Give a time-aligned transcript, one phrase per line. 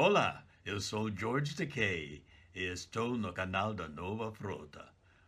[0.00, 2.22] Olá, eu sou George Takei
[2.54, 4.84] e estou no canal da Nova Frota.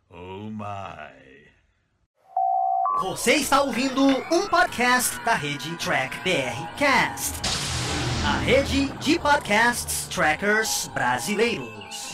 [0.09, 1.51] Oh my!
[3.01, 7.35] Você está ouvindo um podcast da rede Track BR Cast,
[8.25, 12.13] a rede de podcasts trackers brasileiros.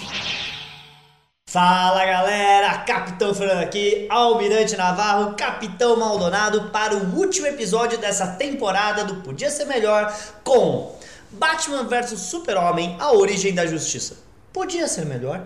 [1.48, 9.06] Fala galera, Capitão Fernando aqui, Almirante Navarro, Capitão Maldonado para o último episódio dessa temporada
[9.06, 10.12] do Podia Ser Melhor
[10.44, 10.97] com
[11.32, 14.18] Batman vs Super-Homem, a origem da justiça.
[14.54, 15.46] Podia ser melhor?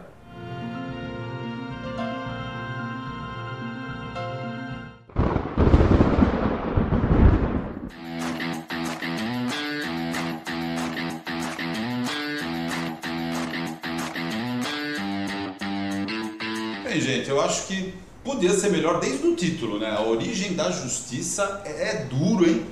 [16.83, 17.93] Bem, gente, eu acho que
[18.23, 19.89] podia ser melhor desde o título, né?
[19.89, 22.65] A origem da justiça é, é duro, hein?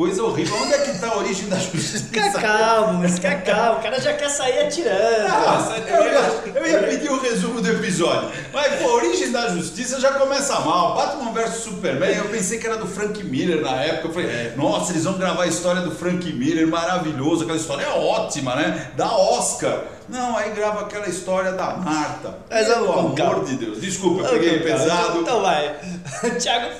[0.00, 0.56] Coisa horrível.
[0.62, 1.98] Onde é que tá a origem da justiça?
[2.10, 5.26] Fica calmo, fica calmo, o cara já quer sair atirando.
[5.28, 8.30] Ah, eu, ia, eu ia pedir o resumo do episódio.
[8.50, 10.94] Mas, pô, a origem da justiça já começa mal.
[10.94, 14.08] Batman vs Superman, eu pensei que era do Frank Miller na época.
[14.08, 17.42] Eu falei, nossa, eles vão gravar a história do Frank Miller, maravilhoso.
[17.42, 18.92] Aquela história é ótima, né?
[18.96, 19.82] Da Oscar.
[20.08, 22.38] Não, aí grava aquela história da Marta.
[22.48, 23.44] Mas Pelo amor calma.
[23.44, 23.82] de Deus.
[23.82, 25.20] Desculpa, eu peguei cara, pesado.
[25.20, 25.76] Então vai.
[26.40, 26.70] Tiago,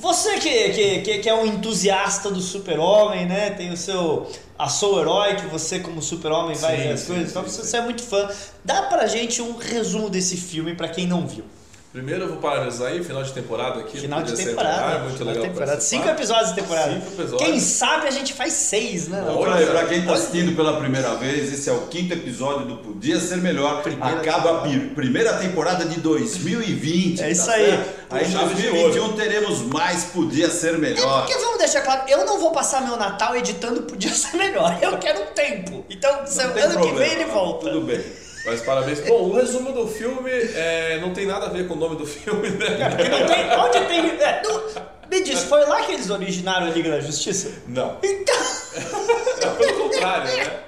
[0.00, 3.50] você que, que, que, que é um entusiasta do super-homem, né?
[3.50, 4.30] Tem o seu...
[4.58, 7.24] A sou herói, que você como super-homem vai Sim, ver as sim, coisas.
[7.26, 8.28] sim, Então você é muito fã.
[8.64, 11.44] Dá pra gente um resumo desse filme pra quem não viu.
[11.90, 13.98] Primeiro eu vou parabenizar aí, final de temporada aqui.
[13.98, 14.98] Final de temporada.
[14.98, 15.80] Muito final legal temporada.
[15.80, 16.92] Cinco episódios de temporada.
[16.92, 17.42] Cinco episódios.
[17.50, 19.24] Quem sabe a gente faz seis, né?
[19.26, 23.18] Olha, pra quem tá assistindo pela primeira vez, esse é o quinto episódio do Podia
[23.18, 23.82] Ser Melhor.
[23.82, 27.22] Primeira Acaba a pi- primeira temporada de 2020.
[27.22, 27.66] É isso tá aí.
[27.66, 27.98] certo?
[28.10, 31.24] Aí em chave de 2021 teremos mais Podia Ser É Melhor.
[31.26, 34.78] porque vamos deixar claro, eu não vou passar meu Natal editando podia ser melhor.
[34.82, 35.86] Eu quero um tempo.
[35.88, 37.70] Então, Não tem ano que problema, vem ele volta.
[37.70, 38.27] Tudo bem.
[38.44, 39.00] Mas parabéns.
[39.00, 42.06] Bom, o resumo do filme é, não tem nada a ver com o nome do
[42.06, 42.88] filme, né?
[42.90, 43.50] Porque não tem.
[43.58, 44.20] Onde tem.
[44.20, 47.50] é, não- me diz, foi lá que eles originaram a Liga da Justiça?
[47.66, 47.98] Não.
[48.02, 48.36] Então.
[49.40, 50.60] É pelo contrário, né?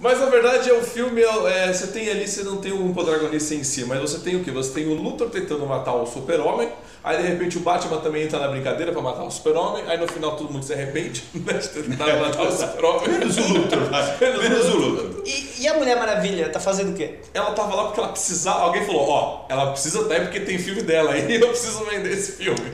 [0.00, 3.54] Mas na verdade é o filme, é, você tem ali, você não tem um protagonista
[3.54, 4.50] em si, mas você tem o que?
[4.50, 6.72] Você tem o Luthor tentando matar o super-homem,
[7.04, 10.08] aí de repente o Batman também entra na brincadeira pra matar o super-homem, aí no
[10.08, 13.08] final todo mundo se arrepende né, de tentar matar o super-homem.
[13.10, 13.78] Menos o Luthor.
[14.20, 15.22] Menos o Menos o Luthor.
[15.26, 17.18] E, e a Mulher Maravilha tá fazendo o quê?
[17.34, 18.60] Ela tava lá porque ela precisava.
[18.62, 22.32] Alguém falou, ó, ela precisa aí porque tem filme dela aí, eu preciso vender esse
[22.32, 22.72] filme.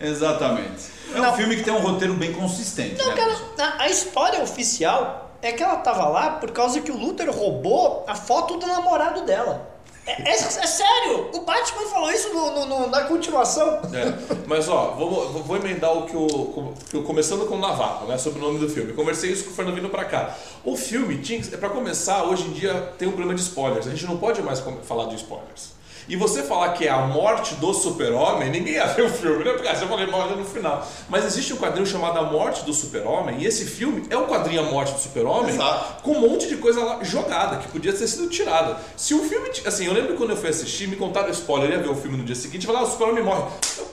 [0.00, 1.00] Exatamente.
[1.12, 1.32] É Não.
[1.32, 2.96] um filme que tem um roteiro bem consistente.
[2.96, 6.96] Não, né, cara, a história oficial é que ela tava lá por causa que o
[6.96, 9.68] Luther roubou a foto do namorado dela.
[10.06, 10.36] É, é- é
[10.66, 13.80] sério, o Batman falou isso no- no- no- na continuação.
[13.92, 18.16] É, mas ó, vou, vou- emendar o que o, Começando com o Navarro, né?
[18.18, 18.92] Sobre o nome do filme.
[18.94, 20.34] Conversei isso com o Fernando vindo pra cá.
[20.64, 23.86] O filme, que- pra começar, hoje em dia tem um problema de spoilers.
[23.86, 25.78] A gente não pode mais falar de spoilers.
[26.08, 29.52] E você falar que é a morte do super-homem, ninguém ia ver o filme, né?
[29.52, 30.86] Porque ah, você falei morre no final.
[31.08, 34.60] Mas existe um quadrinho chamado A Morte do Super-Homem, e esse filme é o quadrinho
[34.60, 35.56] A Morte do Super-Homem,
[36.02, 38.78] com um monte de coisa lá jogada, que podia ter sido tirada.
[38.96, 39.50] Se o filme.
[39.64, 42.16] Assim, eu lembro quando eu fui assistir, me contaram spoiler, eu ia ver o filme
[42.16, 43.42] no dia seguinte e falar, ah, o super-homem morre.
[43.78, 43.89] Eu!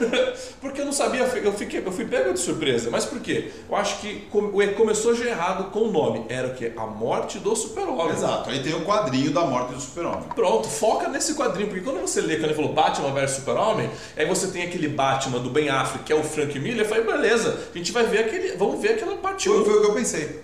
[0.60, 2.90] Porque eu não sabia, eu, fiquei, eu fui pego de surpresa.
[2.90, 3.50] Mas por quê?
[3.68, 6.24] Eu acho que come- começou já errado com o nome.
[6.28, 6.72] Era o quê?
[6.76, 8.12] A morte do super-homem.
[8.12, 8.50] Exato.
[8.50, 10.24] Aí tem o quadrinho da morte do super-homem.
[10.34, 14.26] Pronto, foca nesse quadrinho, porque quando você lê, quando ele falou Batman vs Super-Homem, aí
[14.26, 17.58] você tem aquele Batman do Ben Affleck, que é o Frank Miller, eu falei, beleza,
[17.74, 18.56] a gente vai ver aquele.
[18.56, 19.64] Vamos ver aquela parte Foi, 1.
[19.64, 20.40] foi o que eu pensei.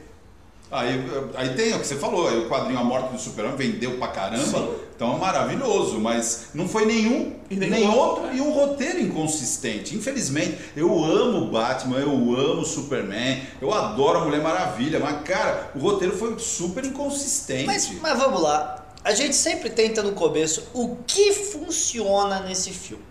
[0.71, 1.05] Aí,
[1.37, 4.09] aí tem o que você falou, aí o quadrinho A Morte do Super-Homem vendeu pra
[4.09, 4.75] caramba, Sim.
[4.97, 8.99] então é maravilhoso, mas não foi nenhum, E nenhum nem outro, outro e um roteiro
[8.99, 9.95] inconsistente.
[9.95, 15.79] Infelizmente, eu amo Batman, eu amo Superman, eu adoro a Mulher Maravilha, mas cara, o
[15.79, 17.67] roteiro foi super inconsistente.
[17.67, 18.85] Mas, mas vamos lá.
[19.05, 23.05] A gente sempre tenta no começo o que funciona nesse filme.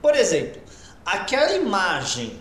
[0.00, 0.62] Por exemplo,
[1.04, 2.38] aquela imagem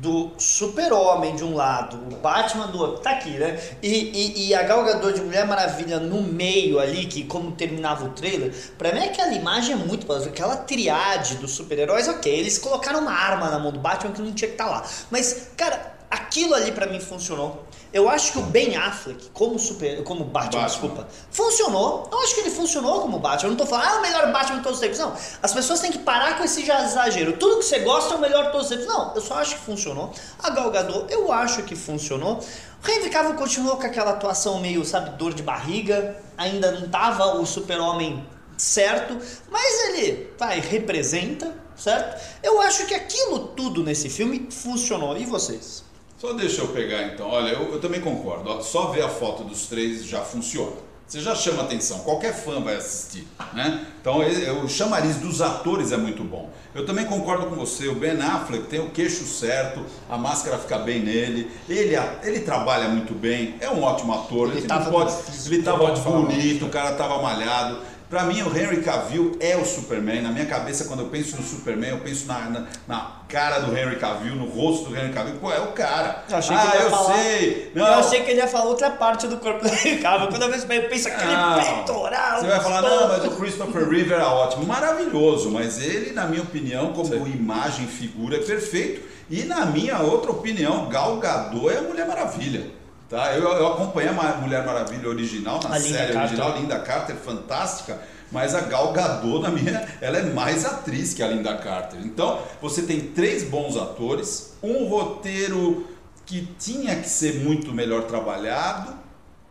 [0.00, 3.60] do super-homem de um lado, o Batman do outro, tá aqui, né?
[3.82, 8.04] E, e, e a Gal Gadot de Mulher Maravilha no meio ali, que como terminava
[8.04, 10.18] o trailer, pra mim aquela imagem é muito boa.
[10.24, 14.32] Aquela triade dos super-heróis, ok, eles colocaram uma arma na mão do Batman que não
[14.32, 14.84] tinha que estar lá.
[15.10, 17.64] Mas, cara, aquilo ali pra mim funcionou.
[17.92, 20.66] Eu acho que o Ben Affleck, como super, como Batman, Batman.
[20.66, 22.08] desculpa, funcionou.
[22.10, 23.48] Eu acho que ele funcionou como Batman.
[23.48, 24.98] Eu não tô falando, ah, o melhor Batman de todos os tempos.
[24.98, 25.14] Não.
[25.42, 27.34] As pessoas têm que parar com esse exagero.
[27.36, 28.86] Tudo que você gosta é o melhor de todos os tempos.
[28.86, 30.10] Não, eu só acho que funcionou.
[30.42, 32.40] A Gal Gadot, eu acho que funcionou.
[32.82, 36.16] O Henry Cavill continuou com aquela atuação meio, sabe, dor de barriga.
[36.38, 39.18] Ainda não tava o super-homem certo.
[39.50, 42.20] Mas ele, vai, representa, certo?
[42.42, 45.16] Eu acho que aquilo tudo nesse filme funcionou.
[45.16, 45.84] E vocês?
[46.22, 47.28] Só deixa eu pegar então.
[47.28, 48.48] Olha, eu, eu também concordo.
[48.48, 50.76] Ó, Só ver a foto dos três já funciona.
[51.04, 53.84] Você já chama atenção, qualquer fã vai assistir, né?
[54.00, 56.48] Então ele- o chamariz dos atores é muito bom.
[56.74, 60.78] Eu também concordo com você, o Ben Affleck tem o queixo certo, a máscara fica
[60.78, 65.12] bem nele, ele, ele trabalha muito bem, é um ótimo ator, Ele não tava pode,
[65.24, 67.80] físico, ele tava bonito, o cara tava malhado.
[68.12, 70.20] Pra mim, o Henry Cavill é o Superman.
[70.20, 73.74] Na minha cabeça, quando eu penso no Superman, eu penso na, na, na cara do
[73.74, 75.36] Henry Cavill, no rosto do Henry Cavill.
[75.36, 76.22] Pô, é o cara.
[76.28, 77.72] Eu achei ah, que ele ia eu falar- sei.
[77.74, 80.26] Não, Eu achei que ele ia falar outra parte do corpo do Calma.
[80.26, 81.54] Quando eu penso aquele Não.
[81.58, 82.40] peitoral.
[82.40, 86.42] Você vai falar, não, mas o Christopher Reeve era ótimo, maravilhoso, mas ele, na minha
[86.42, 89.08] opinião, como imagem, figura, é perfeito.
[89.30, 92.81] E na minha outra opinião, Gal Gadot é a Mulher Maravilha.
[93.12, 93.36] Tá?
[93.36, 96.30] Eu, eu acompanhei a Mulher Maravilha original, na A Linda série Carter.
[96.40, 98.00] original, Linda Carter, fantástica.
[98.30, 102.00] Mas a Gal Gadot, na minha, ela é mais atriz que a Linda Carter.
[102.00, 105.86] Então, você tem três bons atores, um roteiro
[106.24, 109.02] que tinha que ser muito melhor trabalhado,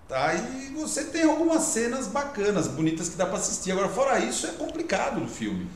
[0.09, 0.33] Tá?
[0.35, 3.71] E você tem algumas cenas bacanas, bonitas que dá pra assistir.
[3.71, 5.69] Agora, fora isso, é complicado o filme.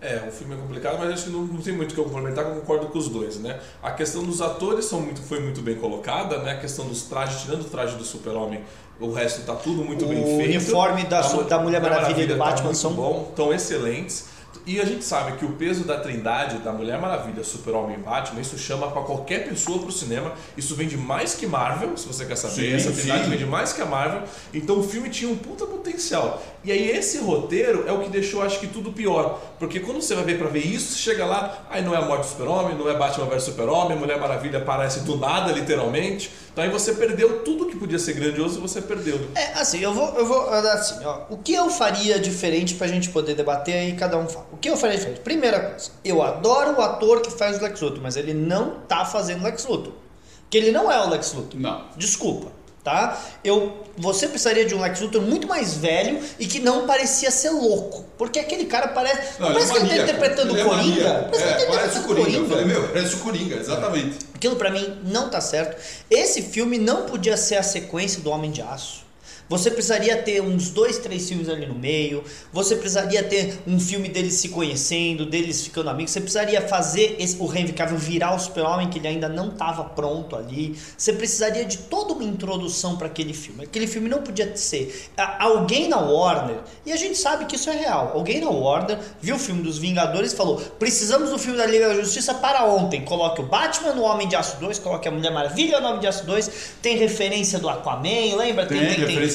[0.00, 2.04] É, o filme é complicado, mas acho que não, não tem muito o que eu
[2.04, 3.58] complementar, eu concordo com os dois, né?
[3.82, 6.52] A questão dos atores são muito, foi muito bem colocada, né?
[6.52, 8.62] A questão dos trajes, tirando o traje do super-homem,
[9.00, 10.50] o resto tá tudo muito O bem feito.
[10.50, 14.35] uniforme da da Mulher Maravilha e do tá Batman muito são- bom, estão excelentes.
[14.66, 18.40] E a gente sabe que o peso da trindade, da Mulher Maravilha, Super-Homem e Batman,
[18.40, 20.32] isso chama pra qualquer pessoa pro cinema.
[20.56, 22.54] Isso vende mais que Marvel, se você quer saber.
[22.54, 23.30] Sim, Essa trindade sim.
[23.30, 24.22] vende mais que a Marvel.
[24.52, 26.42] Então o filme tinha um puta potencial.
[26.64, 29.40] E aí esse roteiro é o que deixou, acho que, tudo pior.
[29.56, 32.02] Porque quando você vai ver pra ver isso, você chega lá, aí não é a
[32.02, 36.28] morte do super-homem, não é Batman vs Super-Homem, Mulher Maravilha aparece do nada, literalmente.
[36.52, 39.28] Então aí você perdeu tudo que podia ser grandioso, você perdeu.
[39.36, 43.10] É, assim, eu vou, eu vou, assim, ó, o que eu faria diferente pra gente
[43.10, 44.55] poder debater aí cada um fala.
[44.56, 45.20] O que eu faria diferente?
[45.20, 49.04] Primeira coisa, eu adoro o ator que faz o Lex Luthor, mas ele não tá
[49.04, 49.92] fazendo Lex Luthor.
[50.40, 51.60] Porque ele não é o Lex Luthor.
[51.60, 51.84] Não.
[51.94, 52.50] Desculpa,
[52.82, 53.20] tá?
[53.44, 57.50] Eu, você precisaria de um Lex Luthor muito mais velho e que não parecia ser
[57.50, 58.06] louco.
[58.16, 59.38] Porque aquele cara parece.
[59.38, 61.28] Não, parece que ele tá interpretando o é Coringa.
[61.30, 62.38] Parece que ele É, tá parece o Coringa.
[62.38, 64.18] Eu falei, meu, parece o Coringa, exatamente.
[64.34, 65.76] Aquilo pra mim não tá certo.
[66.10, 69.04] Esse filme não podia ser a sequência do Homem de Aço.
[69.48, 72.24] Você precisaria ter uns dois, três filmes ali no meio.
[72.52, 76.10] Você precisaria ter um filme deles se conhecendo, deles ficando amigos.
[76.10, 79.84] Você precisaria fazer esse, o Henry Cavill virar o super-homem, que ele ainda não estava
[79.84, 80.76] pronto ali.
[80.96, 83.64] Você precisaria de toda uma introdução para aquele filme.
[83.64, 85.10] Aquele filme não podia ser.
[85.38, 88.12] Alguém na Warner, e a gente sabe que isso é real.
[88.14, 91.88] Alguém na Warner viu o filme dos Vingadores e falou: precisamos do filme da Liga
[91.88, 93.04] da Justiça para ontem.
[93.04, 96.06] Coloque o Batman no Homem de Aço 2, coloque a Mulher Maravilha no Homem de
[96.06, 96.50] Aço 2.
[96.82, 98.66] Tem referência do Aquaman, lembra?
[98.66, 98.78] Tem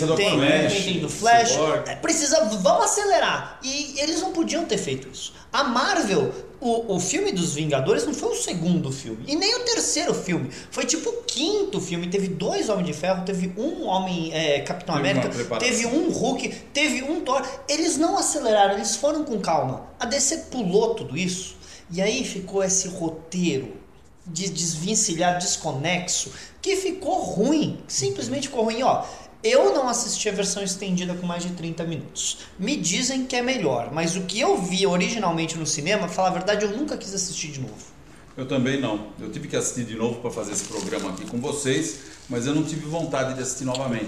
[0.01, 1.57] referência do tem, Aquaman, tem, do Flash.
[1.88, 3.59] É, precisa, vamos acelerar.
[3.63, 5.33] E eles não podiam ter feito isso.
[5.51, 9.24] A Marvel, o, o filme dos Vingadores não foi o segundo filme.
[9.27, 10.50] E nem o terceiro filme.
[10.69, 12.07] Foi tipo o quinto filme.
[12.07, 16.50] Teve dois Homens de Ferro, teve um Homem é, Capitão Teve América, teve um Hulk,
[16.74, 17.45] teve um Thor.
[17.68, 19.88] Eles não aceleraram, eles foram com calma.
[20.00, 21.59] A DC pulou tudo isso.
[21.89, 23.81] E aí ficou esse roteiro
[24.25, 26.31] de desvencilhar, desconexo,
[26.62, 27.80] que ficou ruim.
[27.88, 29.03] Simplesmente ficou ruim, ó.
[29.43, 32.39] Eu não assisti a versão estendida com mais de 30 minutos.
[32.59, 36.31] Me dizem que é melhor, mas o que eu vi originalmente no cinema, falar a
[36.31, 37.91] verdade, eu nunca quis assistir de novo.
[38.38, 39.07] Eu também não.
[39.19, 41.99] Eu tive que assistir de novo para fazer esse programa aqui com vocês,
[42.29, 44.05] mas eu não tive vontade de assistir novamente.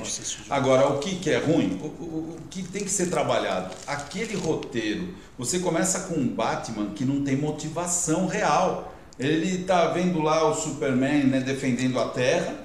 [0.49, 1.77] Agora, o que, que é ruim?
[1.83, 3.73] O, o- o que tem que ser trabalhado?
[3.85, 5.09] Aquele roteiro.
[5.37, 8.93] Você começa com um Batman que não tem motivação real.
[9.19, 12.62] Ele tá vendo lá o Superman né, defendendo a Terra.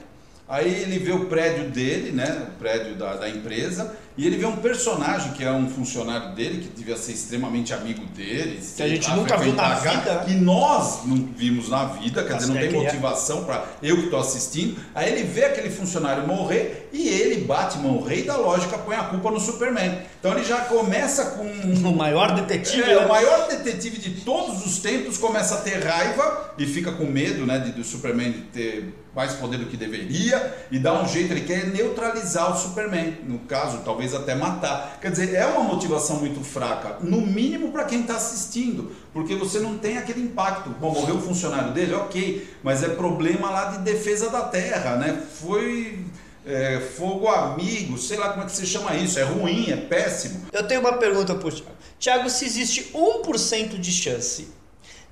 [0.48, 2.46] Aí ele vê o prédio dele, né?
[2.48, 3.94] O prédio da, da empresa.
[4.16, 8.04] E ele vê um personagem que é um funcionário dele, que devia ser extremamente amigo
[8.06, 8.60] dele.
[8.76, 10.14] Que a gente lá, nunca viu na frequentar a vida.
[10.14, 12.72] casa, Que nós não vimos na vida, quer dizer, não tem é.
[12.72, 14.76] motivação para eu que estou assistindo.
[14.92, 19.04] Aí ele vê aquele funcionário morrer e ele, Batman, o rei da lógica, põe a
[19.04, 19.98] culpa no Superman.
[20.18, 21.44] Então ele já começa com
[21.88, 22.82] O maior detetive.
[22.82, 23.04] é, né?
[23.04, 27.46] o maior detetive de todos os tempos começa a ter raiva e fica com medo,
[27.46, 31.40] né, de, do Superman ter mais poder do que deveria e dá um jeito, ele
[31.40, 34.96] quer neutralizar o Superman, no caso, talvez até matar.
[35.00, 39.58] Quer dizer, é uma motivação muito fraca, no mínimo para quem está assistindo, porque você
[39.58, 40.70] não tem aquele impacto.
[40.70, 45.20] Bom, morreu o funcionário dele, ok, mas é problema lá de defesa da terra, né?
[45.40, 45.98] Foi
[46.46, 50.46] é, fogo amigo, sei lá como é que você chama isso, é ruim, é péssimo.
[50.52, 51.72] Eu tenho uma pergunta pro Thiago.
[51.98, 54.46] Thiago, se existe 1% de chance,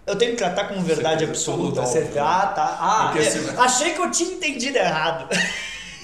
[0.06, 1.82] eu tenho que tratar como verdade absoluta?
[1.82, 2.22] Você- óbvio.
[2.24, 2.78] Ah, tá.
[2.80, 5.28] Ah, é, se- achei que eu tinha entendido errado.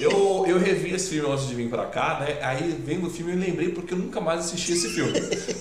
[0.03, 2.39] Eu, eu revi esse filme antes de vir pra cá, né?
[2.43, 5.13] Aí vendo o filme eu lembrei porque eu nunca mais assisti esse filme.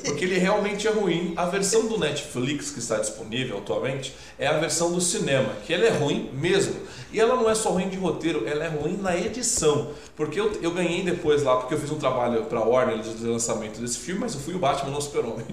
[0.03, 1.33] Porque ele realmente é ruim.
[1.37, 5.85] A versão do Netflix que está disponível atualmente é a versão do cinema, que ela
[5.85, 6.75] é ruim mesmo.
[7.13, 9.91] E ela não é só ruim de roteiro, ela é ruim na edição.
[10.15, 13.79] Porque eu, eu ganhei depois lá, porque eu fiz um trabalho pra Warner de lançamento
[13.79, 15.45] desse filme, mas eu fui o Batman, não Super-Homem.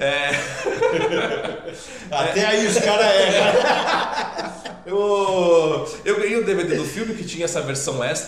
[0.00, 0.30] É...
[2.10, 4.72] Até aí os caras é.
[4.84, 8.21] Eu, eu ganhei o DVD do filme que tinha essa versão extra.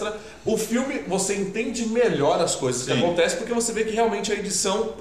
[0.44, 2.98] O filme você entende melhor as coisas que Sim.
[2.98, 4.94] acontecem porque você vê que realmente a edição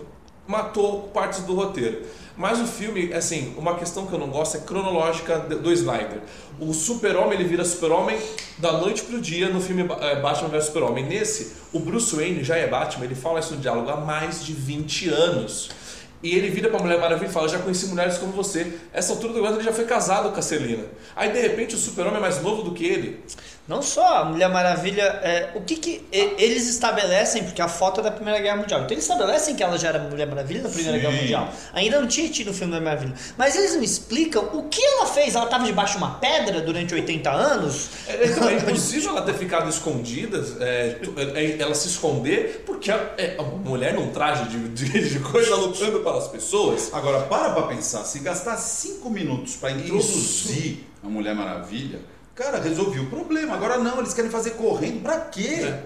[0.47, 2.01] matou partes do roteiro.
[2.35, 6.19] Mas o filme, assim, uma questão que eu não gosto é cronológica do Snyder.
[6.59, 8.17] O Super-Homem ele vira Super-Homem
[8.57, 11.05] da noite pro dia no filme eh, Batman vs Super-Homem.
[11.05, 14.51] Nesse, o Bruce Wayne já é Batman, ele fala isso no diálogo há mais de
[14.51, 15.69] 20 anos.
[16.23, 18.79] E ele vira pra Mulher Maravilha e fala: Já conheci mulheres como você.
[18.93, 20.85] Essa altura do campeonato ele já foi casado com a Celina.
[21.15, 23.19] Aí de repente o Super-Homem é mais novo do que ele.
[23.65, 28.01] Não só a Mulher Maravilha, é, o que que e- eles estabelecem, porque a foto
[28.01, 30.67] é da Primeira Guerra Mundial, então eles estabelecem que ela já era Mulher Maravilha na
[30.69, 31.01] Primeira Sim.
[31.05, 31.49] Guerra Mundial.
[31.71, 33.15] Ainda não tinha tido o filme da Mulher Maravilha.
[33.37, 35.33] Mas eles não explicam o que ela fez.
[35.35, 37.87] Ela estava debaixo de uma pedra durante 80 anos?
[38.05, 42.91] É, Então, é impossível ela ter ficado escondida, é, tu- é, ela se esconder, porque
[42.91, 46.89] a, é, a mulher num traje de, de, de coisa lutando para as pessoas.
[46.93, 51.99] Agora, para pra pensar, se gastar cinco minutos pra introduzir a Mulher Maravilha,
[52.35, 53.55] cara, resolveu o problema.
[53.55, 55.61] Agora não, eles querem fazer correndo, pra quê?
[55.63, 55.83] É,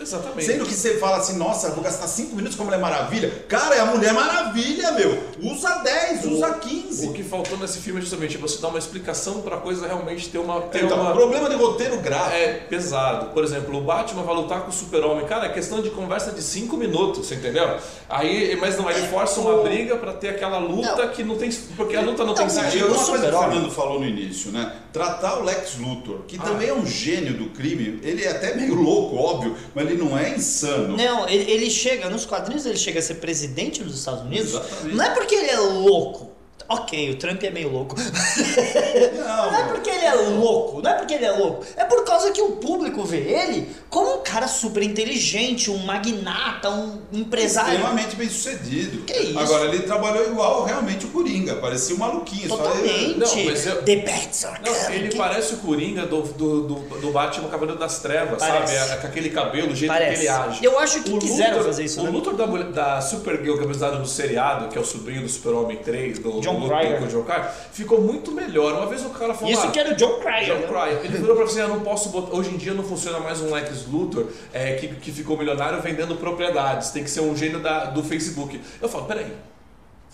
[0.00, 0.44] exatamente.
[0.44, 3.30] Sendo que você fala assim, nossa, eu vou gastar 5 minutos com a Mulher Maravilha.
[3.48, 5.22] Cara, é a Mulher Maravilha, meu.
[5.42, 7.06] Usa 10, usa 15.
[7.08, 10.28] O que faltou nesse filme é justamente você dar uma explicação para a coisa realmente
[10.28, 10.60] ter uma.
[10.62, 12.34] Ter Então, uma problema de roteiro grave.
[12.34, 13.26] é pesado.
[13.32, 15.26] Por exemplo, o Batman vai lutar com o Super-Homem.
[15.26, 17.76] Cara, é questão de conversa de 5 minutos, você entendeu?
[18.08, 21.50] Aí, mas não, ele força uma briga para ter aquela luta que não tem.
[21.76, 22.84] Porque a luta não, tem Não, sentido.
[22.86, 23.50] É, uma coisa que o Super-Homem.
[23.50, 24.72] Fernando falou no início, né?
[24.92, 26.42] Tratar o Lex Luthor, que Ah.
[26.42, 30.18] também é um gênio do crime, ele é até meio louco, óbvio, mas ele não
[30.18, 30.96] é insano.
[30.96, 34.50] Não, ele, ele chega, nos quadrinhos ele chega a ser presidente dos Estados Unidos.
[34.50, 34.96] Exatamente.
[34.96, 36.33] Não é porque ele é louco.
[36.66, 37.94] Ok, o Trump é meio louco.
[37.98, 41.64] Não, Não é porque ele é louco, não é porque ele é louco.
[41.76, 46.70] É por causa que o público vê ele como um cara super inteligente, um magnata,
[46.70, 47.74] um empresário.
[47.74, 49.04] extremamente bem sucedido.
[49.04, 49.38] Que isso?
[49.38, 52.48] Agora, ele trabalhou igual realmente o Coringa, parecia um maluquinho.
[52.48, 53.18] só ele- Totalmente.
[53.18, 57.12] Não, mas eu- The Bats are Não, ele parece o Coringa do, do, do, do
[57.12, 58.74] Batman Cavaleiro das Trevas, Parece.
[58.74, 58.92] sabe?
[58.92, 60.14] É, Com aquele cabelo, o jeito Parece.
[60.14, 60.64] que ele age.
[60.64, 62.10] Eu acho que O quiseram Luthor- fazer isso, O né?
[62.10, 65.76] Luthor da, da Supergirl, que é apresentado no seriado, que é o sobrinho do Super-Homem
[65.76, 67.02] 3, do John Luthor Cryer.
[67.02, 68.74] o John Cryer, ficou muito melhor.
[68.74, 69.52] Uma vez o cara falou.
[69.52, 70.44] Isso ah, que era o John Cryer.
[70.44, 70.66] John né?
[70.66, 71.00] Cryer.
[71.04, 72.36] Ele virou pra você, eu não posso botar.
[72.36, 76.16] Hoje em dia não funciona mais um Lex Luthor é, que, que ficou milionário vendendo
[76.16, 76.90] propriedades.
[76.90, 78.60] Tem que ser um gênio da, do Facebook.
[78.80, 79.32] Eu falo, peraí.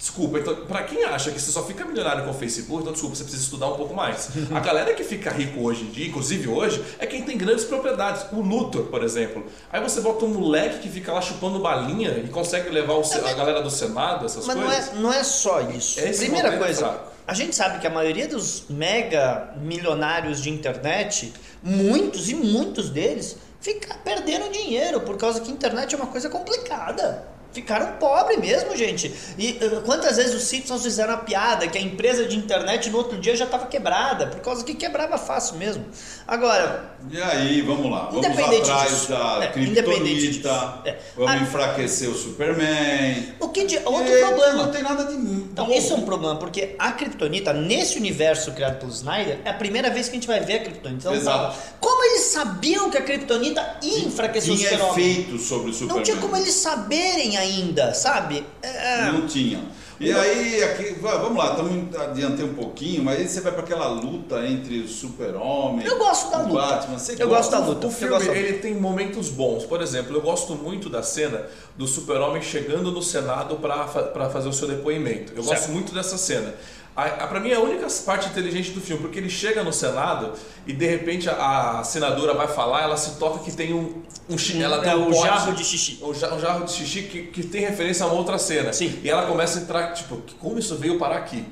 [0.01, 3.15] Desculpa, então, pra quem acha que você só fica milionário com o Facebook, então desculpa,
[3.15, 4.31] você precisa estudar um pouco mais.
[4.51, 8.25] A galera que fica rico hoje em dia, inclusive hoje, é quem tem grandes propriedades.
[8.33, 9.45] O Luthor, por exemplo.
[9.71, 13.35] Aí você bota um moleque que fica lá chupando balinha e consegue levar o a
[13.35, 14.89] galera do Senado, essas Mas não coisas.
[14.89, 16.01] é, não é só isso.
[16.01, 17.11] Esse Primeira é coisa, fraco.
[17.27, 21.31] a gente sabe que a maioria dos mega milionários de internet,
[21.63, 26.31] muitos e muitos deles, fica, perderam dinheiro por causa que a internet é uma coisa
[26.31, 27.29] complicada.
[27.53, 29.13] Ficaram pobres mesmo, gente.
[29.39, 32.99] E uh, quantas vezes os Simpsons fizeram a piada que a empresa de internet no
[32.99, 35.85] outro dia já estava quebrada, por causa que quebrava fácil mesmo.
[36.27, 38.09] Agora, E aí, vamos lá.
[38.13, 39.09] Vamos atrás disso.
[39.11, 39.47] da É.
[39.49, 40.83] Kryptonita.
[40.85, 40.99] É.
[41.17, 41.37] Vamos Ah.
[41.39, 43.35] enfraquecer o Superman.
[43.41, 44.53] o que de, outro E problema.
[44.65, 45.15] Não tem nada de.
[45.15, 49.55] Então, isso é um problema, porque a Kryptonita, nesse universo criado pelo Snyder, é a
[49.55, 51.01] primeira vez que a gente vai ver a Kryptonita.
[51.01, 51.57] Então, Exato.
[51.81, 55.11] Como eles sabiam que a Kryptonita ia enfraquecer o Tinha super-homem?
[55.11, 55.97] efeito sobre o Superman.
[55.97, 58.47] Não tinha como eles saberem ainda, sabe?
[58.63, 59.63] É, Não tinha.
[59.99, 63.61] E aí, aqui, va- vamos lá, estamos adiantei um pouquinho, mas aí você vai para
[63.63, 66.55] aquela luta entre o Super-Homem Eu gosto da o luta.
[66.67, 66.99] Batman.
[66.99, 67.29] Você Eu gosta?
[67.29, 67.87] gosto da luta.
[67.87, 68.47] O Eu filme gosto da luta.
[68.47, 69.67] ele tem momentos bons.
[69.67, 71.45] Por exemplo, eu gosto muito da cena
[71.77, 75.33] do Super-Homem chegando no Senado para fazer o seu depoimento.
[75.33, 75.71] Eu gosto Certo.
[75.73, 76.55] muito dessa cena.
[76.97, 79.73] A, a, pra mim é a única parte inteligente do filme, porque ele chega no
[79.73, 80.33] Senado
[80.67, 84.37] e de repente a, a senadora vai falar, ela se toca que tem um, um
[84.63, 85.99] ela tem é, um pote- jarro de xixi.
[86.03, 88.73] um ja- um jarro de xixi que, que tem referência a uma outra cena.
[88.73, 88.99] Sim.
[89.03, 91.45] E ela começa a entrar, tipo, como isso veio parar aqui?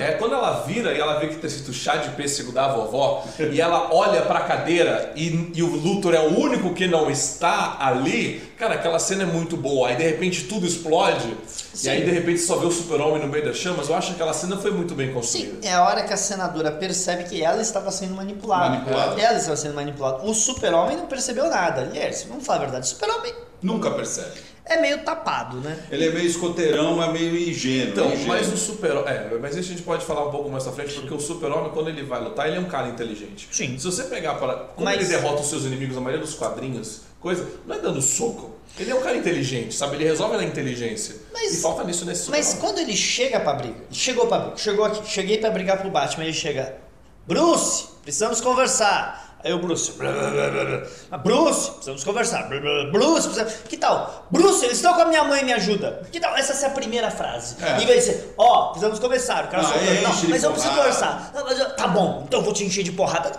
[0.00, 3.24] É, quando ela vira e ela vê que tem escrito chá de pêssego da vovó,
[3.50, 7.76] e ela olha pra cadeira e, e o Luthor é o único que não está
[7.80, 9.88] ali, cara, aquela cena é muito boa.
[9.88, 11.36] Aí de repente tudo explode,
[11.74, 11.86] Sim.
[11.88, 13.88] e aí de repente só vê o super-homem no meio das chamas.
[13.88, 15.66] Eu acho que aquela cena foi muito bem Sim, construída.
[15.66, 18.70] é a hora que a senadora percebe que ela estava sendo manipulada.
[18.70, 19.20] Manipulada.
[19.20, 20.22] Ela estava sendo manipulada.
[20.24, 21.82] O super-homem não percebeu nada.
[21.82, 24.32] Aliás, vamos falar a verdade, o super-homem Nunca percebe.
[24.64, 25.76] É meio tapado, né?
[25.90, 27.90] Ele é meio escoteirão, mas meio ingênuo.
[27.92, 28.26] Então, ingênuo.
[28.28, 30.94] mas o super é, mas isso a gente pode falar um pouco mais pra frente,
[30.94, 33.48] porque o super-homem, quando ele vai lutar, ele é um cara inteligente.
[33.52, 33.78] Sim.
[33.78, 34.54] Se você pegar para.
[34.54, 38.02] Como Mas- ele derrota os seus inimigos, a maioria dos quadrinhos, coisa, não é dando
[38.02, 38.50] soco.
[38.78, 39.96] Ele é um cara inteligente, sabe?
[39.96, 41.14] Ele resolve na inteligência.
[41.32, 44.84] Mas- e falta nisso nesse Mas quando ele chega pra briga, chegou pra briga, chegou
[44.84, 46.74] aqui, cheguei pra brigar pro Batman, ele chega,
[47.26, 49.30] Bruce, precisamos conversar.
[49.44, 50.86] Aí o Bruce, blá, blá, blá.
[51.10, 52.48] "Ah, Bruce, precisamos conversar.
[52.92, 53.52] Bruce, precisamos...
[53.68, 54.26] que tal?
[54.30, 56.06] Bruce, eles estão com a minha mãe, me ajuda.
[56.12, 56.36] Que tal?
[56.36, 57.56] Essa é a primeira frase.
[57.60, 57.82] É.
[57.82, 59.46] Em vez de ser, ó, precisamos conversar.
[59.46, 61.32] O cara Ah, só, não, mas eu preciso porrada." conversar.
[61.34, 63.32] Não, mas eu- tá bom, então eu vou te encher de porrada.